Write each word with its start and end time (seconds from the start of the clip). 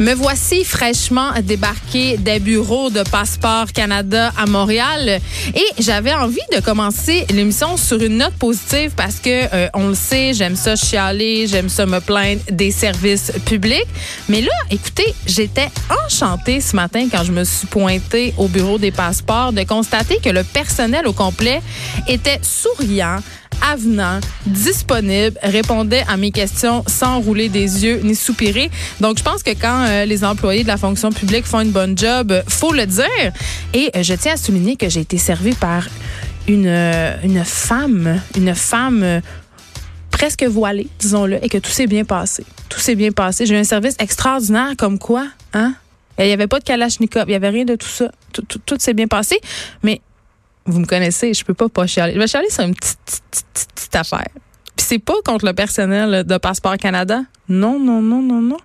Me 0.00 0.14
voici 0.14 0.62
fraîchement 0.62 1.32
débarqué 1.42 2.18
des 2.18 2.38
bureaux 2.38 2.88
de 2.88 3.02
Passeport 3.02 3.72
Canada 3.72 4.32
à 4.36 4.46
Montréal 4.46 5.20
et 5.56 5.82
j'avais 5.82 6.14
envie 6.14 6.38
de 6.54 6.60
commencer 6.60 7.26
l'émission 7.30 7.76
sur 7.76 8.00
une 8.00 8.18
note 8.18 8.34
positive 8.34 8.92
parce 8.96 9.16
que 9.16 9.52
euh, 9.52 9.68
on 9.74 9.88
le 9.88 9.96
sait, 9.96 10.34
j'aime 10.34 10.54
ça 10.54 10.76
chialer, 10.76 11.48
j'aime 11.48 11.68
ça 11.68 11.84
me 11.84 11.98
plaindre 11.98 12.40
des 12.48 12.70
services 12.70 13.32
publics. 13.44 13.88
Mais 14.28 14.40
là, 14.40 14.52
écoutez, 14.70 15.14
j'étais 15.26 15.68
enchantée 16.04 16.60
ce 16.60 16.76
matin 16.76 17.08
quand 17.10 17.24
je 17.24 17.32
me 17.32 17.42
suis 17.42 17.66
pointée 17.66 18.34
au 18.38 18.46
bureau 18.46 18.78
des 18.78 18.92
passeports 18.92 19.52
de 19.52 19.64
constater 19.64 20.20
que 20.22 20.30
le 20.30 20.44
personnel 20.44 21.08
au 21.08 21.12
complet 21.12 21.60
était 22.06 22.38
souriant, 22.42 23.18
avenant, 23.62 24.20
disponible, 24.46 25.38
répondait 25.42 26.04
à 26.08 26.16
mes 26.16 26.30
questions 26.30 26.84
sans 26.86 27.20
rouler 27.20 27.48
des 27.48 27.84
yeux 27.84 28.00
ni 28.02 28.14
soupirer. 28.14 28.70
Donc, 29.00 29.18
je 29.18 29.22
pense 29.22 29.42
que 29.42 29.50
quand 29.50 29.84
euh, 29.86 30.04
les 30.04 30.24
employés 30.24 30.62
de 30.62 30.68
la 30.68 30.76
fonction 30.76 31.10
publique 31.10 31.44
font 31.44 31.60
une 31.60 31.70
bonne 31.70 31.96
job, 31.96 32.32
euh, 32.32 32.42
faut 32.48 32.72
le 32.72 32.86
dire. 32.86 33.32
Et 33.74 33.90
euh, 33.96 34.02
je 34.02 34.14
tiens 34.14 34.34
à 34.34 34.36
souligner 34.36 34.76
que 34.76 34.88
j'ai 34.88 35.00
été 35.00 35.18
servie 35.18 35.54
par 35.54 35.86
une, 36.46 36.66
une 36.66 37.44
femme, 37.44 38.20
une 38.36 38.54
femme 38.54 39.20
presque 40.10 40.44
voilée, 40.44 40.88
disons-le, 40.98 41.44
et 41.44 41.48
que 41.48 41.58
tout 41.58 41.70
s'est 41.70 41.86
bien 41.86 42.04
passé. 42.04 42.44
Tout 42.68 42.80
s'est 42.80 42.94
bien 42.94 43.12
passé. 43.12 43.46
J'ai 43.46 43.54
eu 43.54 43.58
un 43.58 43.64
service 43.64 43.96
extraordinaire 43.98 44.72
comme 44.76 44.98
quoi, 44.98 45.26
hein? 45.52 45.74
Il 46.18 46.26
n'y 46.26 46.32
avait 46.32 46.48
pas 46.48 46.58
de 46.58 46.64
kalachnikov, 46.64 47.24
il 47.26 47.30
n'y 47.30 47.36
avait 47.36 47.50
rien 47.50 47.64
de 47.64 47.76
tout 47.76 47.86
ça. 47.86 48.10
Tout, 48.32 48.42
tout, 48.42 48.60
tout 48.66 48.76
s'est 48.80 48.94
bien 48.94 49.06
passé. 49.06 49.38
Mais 49.84 50.00
vous 50.70 50.80
me 50.80 50.86
connaissez, 50.86 51.34
je 51.34 51.44
peux 51.44 51.54
pas 51.54 51.68
pas 51.68 51.86
chialer. 51.86 52.14
Je 52.14 52.18
vais 52.18 52.26
chialer 52.26 52.50
sur 52.50 52.64
une 52.64 52.74
petite, 52.74 52.98
petite, 53.04 53.24
petite, 53.52 53.68
petite 53.74 53.96
affaire. 53.96 54.28
Puis 54.76 54.86
c'est 54.86 54.98
pas 54.98 55.14
contre 55.24 55.44
le 55.44 55.54
personnel 55.54 56.24
de 56.24 56.36
Passeport 56.38 56.76
Canada. 56.76 57.22
Non, 57.48 57.80
non, 57.80 58.00
non, 58.00 58.22
non, 58.22 58.40
non. 58.40 58.58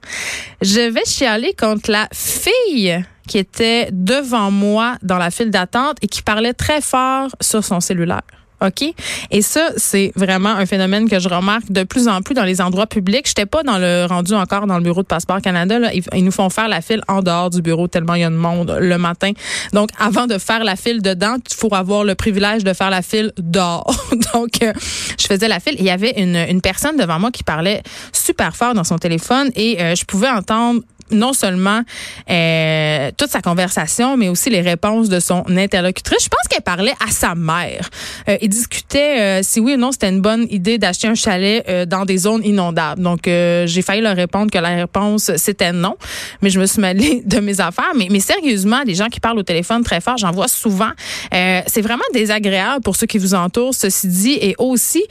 Je 0.62 0.92
vais 0.92 1.06
chialer 1.06 1.54
contre 1.58 1.90
la 1.90 2.08
fille 2.14 3.04
qui 3.28 3.38
était 3.38 3.90
devant 3.92 4.52
moi 4.52 4.98
dans 5.02 5.18
la 5.18 5.32
file 5.32 5.50
d'attente 5.50 5.98
et 6.02 6.08
qui 6.08 6.22
parlait 6.22 6.54
très 6.54 6.82
fort 6.82 7.30
sur 7.42 7.64
son 7.64 7.80
cellulaire. 7.80 8.22
OK? 8.62 8.94
Et 9.32 9.42
ça, 9.42 9.70
c'est 9.78 10.12
vraiment 10.16 10.50
un 10.50 10.66
phénomène 10.66 11.10
que 11.10 11.20
je 11.20 11.28
remarque 11.28 11.72
de 11.72 11.84
plus 11.84 12.08
en 12.08 12.22
plus 12.22 12.34
dans 12.34 12.44
les 12.44 12.62
endroits 12.62 12.88
publics. 12.88 13.28
J'étais 13.28 13.46
pas 13.46 13.64
dans 13.64 13.78
le 13.78 14.06
rendu 14.06 14.34
encore 14.34 14.68
dans 14.68 14.78
le 14.78 14.84
bureau 14.84 15.02
de 15.02 15.08
Passeport 15.08 15.42
Canada. 15.42 15.80
Ils, 15.94 16.24
nous 16.24 16.32
font 16.32 16.50
faire 16.50 16.68
la 16.68 16.82
file 16.82 17.02
en 17.08 17.22
dehors 17.22 17.50
du 17.50 17.62
bureau 17.62 17.88
tellement 17.88 18.16
il 18.16 18.22
y 18.22 18.24
a 18.24 18.30
de 18.30 18.36
monde 18.36 18.78
le 18.80 18.98
matin. 18.98 19.32
Donc, 19.74 19.90
avant 20.00 20.28
de 20.28 20.38
faire 20.38 20.64
la 20.64 20.76
file 20.76 21.02
dedans, 21.02 21.36
il 21.38 21.56
faut 21.56 21.74
avoir 21.74 22.04
le 22.04 22.16
privilège 22.16 22.64
de 22.64 22.74
faire 22.74 22.90
la 22.90 23.02
file 23.02 23.32
dehors. 23.38 23.94
Donc, 24.34 24.62
euh, 24.64 24.72
je 25.20 25.26
faisais 25.26 25.48
la 25.48 25.60
file. 25.60 25.76
Il 25.80 25.86
y 25.86 25.90
avait 25.90 26.14
une, 26.22 26.36
une 26.36 26.62
personne 26.62 26.98
devant 26.98 27.20
moi 27.20 27.32
qui 27.32 27.44
parlait 27.44 27.84
super 28.12 28.56
fort 28.56 28.74
dans 28.74 28.84
son 28.84 28.98
téléphone 28.98 29.50
et 29.56 29.82
euh, 29.82 29.96
je 29.96 30.06
pouvais 30.06 30.30
entendre 30.30 30.82
non 31.12 31.34
seulement 31.34 31.82
euh, 32.30 33.12
toute 33.18 33.30
sa 33.30 33.42
conversation, 33.42 34.18
mais 34.18 34.30
aussi 34.30 34.50
les 34.50 34.62
réponses 34.62 35.10
de 35.10 35.20
son 35.20 35.44
interlocutrice. 35.50 36.24
Je 36.24 36.30
pense 36.30 36.48
qu'elle 36.50 36.62
parlait 36.62 36.94
à 37.06 37.12
sa 37.12 37.36
mère. 37.36 37.90
Euh, 38.30 38.38
il 38.42 38.50
discutait 38.50 39.20
euh, 39.20 39.40
si 39.44 39.60
oui 39.60 39.74
ou 39.74 39.78
non 39.78 39.92
c'était 39.92 40.10
une 40.10 40.22
bonne 40.22 40.48
idée 40.50 40.78
d'acheter 40.78 41.08
un 41.08 41.16
chalet 41.16 41.64
euh, 41.68 41.86
dans 41.86 42.06
des 42.06 42.18
zones 42.18 42.44
inondables. 42.44 43.02
Donc 43.02 43.28
euh, 43.28 43.68
j'ai 43.68 43.82
failli 43.82 44.02
leur 44.02 44.16
répondre 44.16 44.52
que 44.52 44.58
la 44.58 44.76
réponse 44.76 45.32
c'était 45.38 45.72
non, 45.72 45.96
mais 46.42 46.50
je 46.50 46.60
me 46.60 46.66
suis 46.66 46.82
mêlée 46.82 47.22
de 47.26 47.40
mes 47.40 47.60
affaires. 47.60 47.94
Mais, 47.96 48.08
mais 48.10 48.20
sérieusement, 48.20 48.82
les 48.86 48.96
gens 48.96 49.08
qui 49.08 49.20
parlent 49.20 49.40
au 49.40 49.44
téléphone 49.44 49.84
très 49.84 50.02
fort, 50.02 50.18
j'en 50.18 50.32
vois 50.32 50.48
souvent. 50.48 50.92
c'est 51.32 51.82
vraiment 51.82 52.04
désagréable 52.14 52.82
pour 52.82 52.96
ceux 52.96 53.08
qui 53.08 53.18
vous 53.18 53.34
entourent. 53.34 53.74
Ceci 53.74 54.08
dit, 54.08 54.38
et 54.42 54.56
aussi 54.58 55.04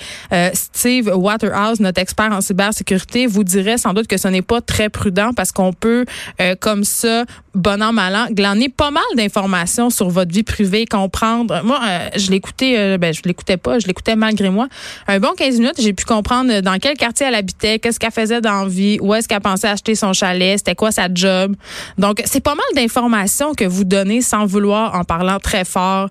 Steve 0.52 1.10
Waterhouse, 1.14 1.80
notre 1.80 2.00
expert 2.00 2.32
en 2.32 2.40
cybersécurité, 2.40 3.26
vous 3.26 3.44
dirait 3.44 3.78
sans 3.78 3.92
doute 3.92 4.06
que 4.06 4.16
ce 4.16 4.28
n'est 4.28 4.42
pas 4.42 4.60
très 4.60 4.88
prudent 4.88 5.32
parce 5.34 5.52
qu'on 5.52 5.72
peut, 5.82 6.06
euh, 6.40 6.54
comme 6.58 6.84
ça, 6.84 7.24
bon 7.54 7.82
an, 7.82 7.92
mal 7.92 8.14
an, 8.14 8.26
glaner 8.30 8.70
pas 8.70 8.90
mal 8.90 9.02
d'informations 9.16 9.90
sur 9.90 10.08
votre 10.08 10.32
vie 10.32 10.44
privée, 10.44 10.86
comprendre. 10.86 11.60
Moi, 11.64 11.78
euh, 11.84 12.08
je 12.16 12.30
l'écoutais, 12.30 12.78
euh, 12.78 12.98
ben, 12.98 13.12
je 13.12 13.20
l'écoutais 13.26 13.58
pas, 13.58 13.78
je 13.80 13.86
l'écoutais 13.86 14.16
malgré 14.16 14.48
moi. 14.48 14.68
Un 15.08 15.18
bon 15.18 15.32
15 15.36 15.58
minutes, 15.58 15.80
j'ai 15.80 15.92
pu 15.92 16.04
comprendre 16.04 16.60
dans 16.60 16.78
quel 16.78 16.96
quartier 16.96 17.26
elle 17.26 17.34
habitait, 17.34 17.78
qu'est-ce 17.80 17.98
qu'elle 17.98 18.12
faisait 18.12 18.40
dans 18.40 18.62
la 18.62 18.68
vie, 18.68 18.98
où 19.02 19.12
est-ce 19.12 19.28
qu'elle 19.28 19.40
pensait 19.40 19.68
acheter 19.68 19.94
son 19.94 20.12
chalet, 20.12 20.56
c'était 20.56 20.76
quoi 20.76 20.92
sa 20.92 21.08
job. 21.12 21.54
Donc, 21.98 22.22
c'est 22.24 22.40
pas 22.40 22.54
mal 22.54 22.64
d'informations 22.74 23.54
que 23.54 23.64
vous 23.64 23.84
donnez 23.84 24.22
sans 24.22 24.46
vouloir 24.46 24.94
en 24.94 25.04
parlant 25.04 25.38
très 25.38 25.64
fort 25.64 26.08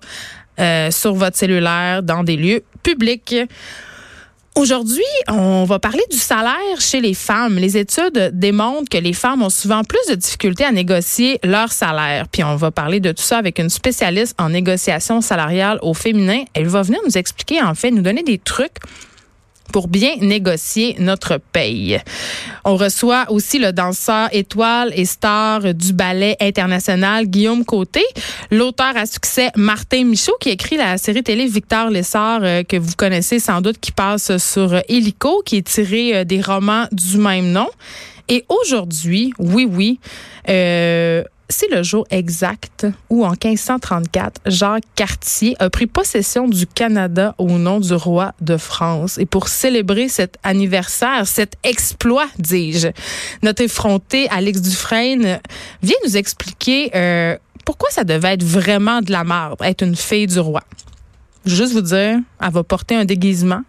sur 0.90 1.14
votre 1.14 1.36
cellulaire 1.36 2.04
dans 2.04 2.22
des 2.22 2.36
lieux 2.36 2.62
publics. 2.84 3.34
Aujourd'hui, 4.54 5.02
on 5.28 5.64
va 5.64 5.78
parler 5.78 6.02
du 6.10 6.18
salaire 6.18 6.78
chez 6.78 7.00
les 7.00 7.14
femmes. 7.14 7.56
Les 7.56 7.78
études 7.78 8.32
démontrent 8.34 8.90
que 8.90 8.98
les 8.98 9.14
femmes 9.14 9.42
ont 9.42 9.48
souvent 9.48 9.82
plus 9.82 10.06
de 10.10 10.14
difficultés 10.14 10.64
à 10.64 10.72
négocier 10.72 11.40
leur 11.42 11.72
salaire. 11.72 12.28
Puis 12.28 12.44
on 12.44 12.56
va 12.56 12.70
parler 12.70 13.00
de 13.00 13.12
tout 13.12 13.22
ça 13.22 13.38
avec 13.38 13.58
une 13.58 13.70
spécialiste 13.70 14.34
en 14.38 14.50
négociation 14.50 15.22
salariale 15.22 15.78
au 15.80 15.94
féminin. 15.94 16.44
Elle 16.52 16.68
va 16.68 16.82
venir 16.82 17.00
nous 17.06 17.16
expliquer, 17.16 17.62
en 17.62 17.74
fait, 17.74 17.90
nous 17.90 18.02
donner 18.02 18.22
des 18.22 18.36
trucs 18.36 18.76
pour 19.72 19.88
bien 19.88 20.16
négocier 20.20 20.94
notre 20.98 21.38
paye. 21.38 22.00
On 22.64 22.76
reçoit 22.76 23.24
aussi 23.30 23.58
le 23.58 23.72
danseur 23.72 24.28
étoile 24.32 24.92
et 24.94 25.04
star 25.04 25.74
du 25.74 25.92
ballet 25.92 26.36
international 26.40 27.26
Guillaume 27.26 27.64
Côté, 27.64 28.04
l'auteur 28.50 28.96
à 28.96 29.06
succès 29.06 29.50
Martin 29.56 30.04
Michaud 30.04 30.36
qui 30.40 30.50
écrit 30.50 30.76
la 30.76 30.98
série 30.98 31.22
télé 31.22 31.46
Victor 31.46 31.90
Lessard 31.90 32.40
euh, 32.42 32.62
que 32.62 32.76
vous 32.76 32.92
connaissez 32.96 33.38
sans 33.38 33.60
doute 33.60 33.78
qui 33.80 33.92
passe 33.92 34.36
sur 34.36 34.74
Helico 34.88 35.42
qui 35.44 35.56
est 35.56 35.66
tiré 35.66 36.14
euh, 36.14 36.24
des 36.24 36.40
romans 36.40 36.86
du 36.92 37.18
même 37.18 37.50
nom. 37.50 37.68
Et 38.28 38.44
aujourd'hui, 38.48 39.32
oui 39.38 39.66
oui, 39.68 39.98
euh, 40.48 41.22
c'est 41.52 41.70
le 41.70 41.82
jour 41.82 42.06
exact 42.10 42.86
où, 43.10 43.24
en 43.24 43.32
1534, 43.32 44.40
Jacques 44.46 44.84
Cartier 44.94 45.54
a 45.58 45.70
pris 45.70 45.86
possession 45.86 46.48
du 46.48 46.66
Canada 46.66 47.34
au 47.38 47.58
nom 47.58 47.78
du 47.78 47.94
roi 47.94 48.32
de 48.40 48.56
France. 48.56 49.18
Et 49.18 49.26
pour 49.26 49.48
célébrer 49.48 50.08
cet 50.08 50.38
anniversaire, 50.42 51.26
cet 51.26 51.56
exploit, 51.62 52.26
dis-je, 52.38 52.88
notre 53.42 53.62
effronté 53.62 54.28
Alex 54.30 54.62
Dufresne 54.62 55.40
vient 55.82 55.96
nous 56.06 56.16
expliquer 56.16 56.90
euh, 56.94 57.36
pourquoi 57.64 57.90
ça 57.90 58.04
devait 58.04 58.34
être 58.34 58.44
vraiment 58.44 59.00
de 59.02 59.12
la 59.12 59.22
merde, 59.22 59.58
être 59.62 59.82
une 59.82 59.96
fille 59.96 60.26
du 60.26 60.40
roi. 60.40 60.62
Juste 61.44 61.72
vous 61.72 61.82
dire, 61.82 62.18
elle 62.40 62.50
va 62.50 62.62
porter 62.62 62.96
un 62.96 63.04
déguisement 63.04 63.62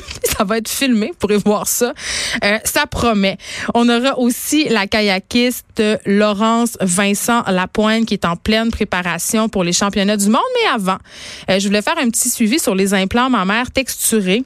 ça 0.24 0.44
va 0.44 0.58
être 0.58 0.68
filmé, 0.68 1.08
vous 1.08 1.14
pourrez 1.18 1.36
voir 1.36 1.66
ça. 1.66 1.94
Euh, 2.44 2.58
ça 2.64 2.86
promet. 2.86 3.38
On 3.74 3.88
aura 3.88 4.18
aussi 4.18 4.68
la 4.68 4.86
kayakiste 4.86 5.82
Laurence 6.06 6.76
Vincent 6.80 7.42
Lapointe 7.48 8.06
qui 8.06 8.14
est 8.14 8.24
en 8.24 8.36
pleine 8.36 8.70
préparation 8.70 9.48
pour 9.48 9.64
les 9.64 9.72
championnats 9.72 10.16
du 10.16 10.28
monde. 10.28 10.40
Mais 10.62 10.70
avant, 10.74 10.98
euh, 11.50 11.58
je 11.58 11.66
voulais 11.66 11.82
faire 11.82 11.98
un 11.98 12.08
petit 12.10 12.28
suivi 12.28 12.58
sur 12.58 12.74
les 12.74 12.94
implants 12.94 13.30
mammaires 13.30 13.70
texturés. 13.70 14.44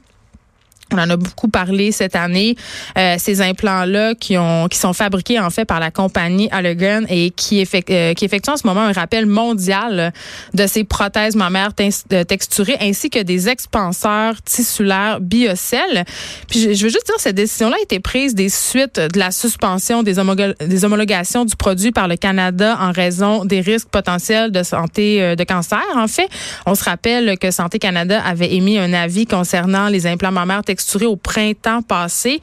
On 0.93 0.99
en 0.99 1.11
a 1.11 1.17
beaucoup 1.17 1.49
parlé 1.49 1.91
cette 1.91 2.15
année. 2.15 2.57
Euh, 2.97 3.17
ces 3.19 3.41
implants-là 3.41 4.15
qui 4.15 4.39
ont 4.39 4.69
qui 4.69 4.79
sont 4.79 4.93
fabriqués 4.93 5.41
en 5.41 5.51
fait 5.51 5.65
par 5.65 5.81
la 5.81 5.91
compagnie 5.91 6.49
Allergan 6.53 7.03
et 7.09 7.31
qui, 7.31 7.61
effectue, 7.61 7.93
euh, 7.93 8.15
qui 8.15 8.25
effectuent 8.25 8.51
en 8.51 8.57
ce 8.57 8.67
moment 8.67 8.83
un 8.83 8.93
rappel 8.93 9.27
mondial 9.27 10.13
de 10.55 10.67
ces 10.67 10.85
prothèses 10.85 11.35
mammaires 11.35 11.73
euh, 11.81 12.25
texturées 12.25 12.77
ainsi 12.81 13.11
que 13.11 13.23
des 13.23 13.49
expanseurs 13.49 14.41
tissulaires 14.43 15.21
biocell. 15.21 16.05
Puis 16.49 16.61
je, 16.61 16.73
je, 16.73 16.85
veux 16.85 16.91
juste 16.91 17.07
dire 17.07 17.17
cette 17.19 17.37
décision-là 17.37 17.77
a 17.79 17.83
été 17.83 17.99
prise 17.99 18.35
des 18.35 18.49
suites 18.49 19.01
de 19.01 19.19
la 19.19 19.33
suspension 19.33 20.03
des, 20.03 20.15
des 20.15 20.85
homologations 20.85 21.45
du 21.45 21.57
produit 21.57 21.91
par 21.91 22.07
le 22.07 22.17
Canada 22.17 22.79
en 22.81 22.93
raison 22.93 23.45
des 23.45 23.61
risques 23.61 23.89
potentiels 23.89 24.53
de 24.53 24.63
santé 24.63 25.23
euh, 25.23 25.37
de 25.37 25.45
cancer. 25.45 25.83
En 25.95 26.09
fait, 26.09 26.29
on 26.67 26.75
se 26.75 26.85
rappelle 26.85 27.39
que 27.39 27.51
Santé 27.51 27.79
Canada 27.79 28.23
avait 28.25 28.55
émis 28.55 28.79
un 28.79 28.93
avis 28.93 29.27
concernant 29.27 29.89
les 29.89 30.07
implants 30.07 30.33
mammaires 30.33 30.63
au 31.07 31.17
printemps 31.17 31.83
passé 31.83 32.41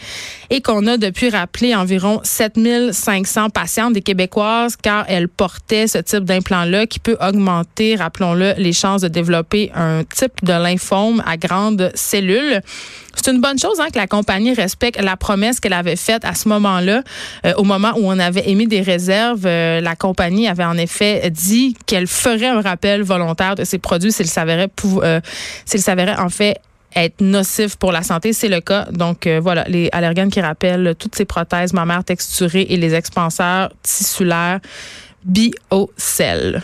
et 0.50 0.62
qu'on 0.62 0.86
a 0.88 0.98
depuis 0.98 1.30
rappelé 1.30 1.76
environ 1.76 2.20
7500 2.24 3.50
patientes 3.50 3.94
des 3.94 4.02
Québécoises 4.02 4.76
car 4.76 5.06
elles 5.08 5.28
portaient 5.28 5.88
ce 5.88 5.98
type 5.98 6.24
d'implant-là 6.24 6.86
qui 6.88 7.00
peut 7.00 7.18
augmenter, 7.20 7.96
rappelons-le, 7.96 8.54
les 8.58 8.74
chances 8.74 9.02
de 9.02 9.08
développer 9.08 9.72
un 9.76 10.04
type 10.04 10.44
de 10.44 10.54
lymphome 10.54 11.24
à 11.26 11.38
grandes 11.38 11.92
cellules. 11.96 12.62
C'est 13.16 13.32
une 13.32 13.42
bonne 13.42 13.60
chose 13.60 13.80
hein, 13.80 13.88
que 13.94 13.98
la 13.98 14.08
compagnie 14.08 14.54
respecte 14.54 15.00
la 15.00 15.16
promesse 15.16 15.60
qu'elle 15.60 15.74
avait 15.74 15.96
faite 15.96 16.26
à 16.26 16.34
ce 16.34 16.50
moment-là. 16.50 17.04
Euh, 17.46 17.54
au 17.58 17.64
moment 17.64 17.94
où 17.96 18.12
on 18.12 18.20
avait 18.20 18.50
émis 18.50 18.68
des 18.68 18.82
réserves, 18.82 19.46
euh, 19.46 19.82
la 19.82 19.96
compagnie 19.96 20.48
avait 20.48 20.66
en 20.66 20.78
effet 20.78 21.30
dit 21.30 21.78
qu'elle 21.86 22.08
ferait 22.08 22.48
un 22.48 22.62
rappel 22.62 23.04
volontaire 23.04 23.56
de 23.56 23.64
ses 23.64 23.78
produits 23.78 24.12
s'il 24.12 24.28
s'avérait, 24.28 24.70
euh, 24.86 25.22
s'il 25.66 25.82
s'avérait 25.82 26.18
en 26.18 26.30
fait 26.30 26.60
être 26.96 27.22
nocif 27.22 27.76
pour 27.76 27.92
la 27.92 28.04
santé. 28.04 28.34
C'est 28.34 28.50
le 28.50 28.62
cas. 28.62 28.86
Donc 28.92 29.28
euh, 29.28 29.40
voilà, 29.40 29.64
les 29.68 29.90
allergènes 29.92 30.30
qui 30.30 30.42
rappellent 30.42 30.96
toutes 30.98 31.16
ces 31.16 31.26
prothèses 31.26 31.74
mammaires 31.74 32.04
texturées 32.04 32.68
et 32.70 32.78
les 32.78 32.94
expanseurs 32.94 33.72
tissulaires 33.82 34.60
biocell. 35.24 36.64